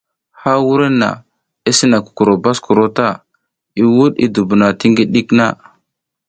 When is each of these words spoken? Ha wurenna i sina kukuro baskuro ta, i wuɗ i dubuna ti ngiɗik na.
Ha 0.41 0.51
wurenna 0.65 1.09
i 1.69 1.71
sina 1.77 1.97
kukuro 2.05 2.33
baskuro 2.43 2.85
ta, 2.97 3.09
i 3.81 3.83
wuɗ 3.95 4.13
i 4.25 4.27
dubuna 4.33 4.67
ti 4.79 4.85
ngiɗik 4.91 5.27
na. 5.37 5.45